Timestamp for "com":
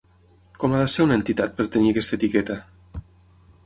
0.63-0.73